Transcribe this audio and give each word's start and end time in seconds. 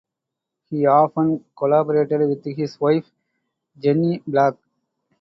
He 0.71 0.87
often 0.87 1.45
collaborated 1.55 2.21
with 2.27 2.43
his 2.43 2.81
wife 2.81 3.05
Jeanne 3.77 4.23
Block. 4.25 4.57